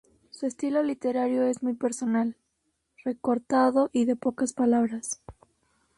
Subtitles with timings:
[0.31, 2.35] Su estilo literario es muy personal,
[3.05, 5.21] recortado y de pocas palabras.